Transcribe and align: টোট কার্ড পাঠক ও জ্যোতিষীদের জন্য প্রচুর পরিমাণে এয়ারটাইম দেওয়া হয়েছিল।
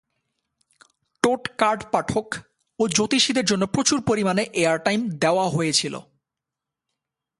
টোট 1.23 1.43
কার্ড 1.57 1.81
পাঠক 1.91 2.27
ও 2.79 2.83
জ্যোতিষীদের 2.87 3.45
জন্য 3.45 3.63
প্রচুর 3.65 4.01
পরিমাণে 4.01 4.43
এয়ারটাইম 4.53 5.01
দেওয়া 5.09 5.45
হয়েছিল। 5.49 5.95